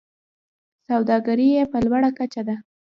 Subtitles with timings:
[0.89, 2.55] سوداګري یې په لوړه کچه ده.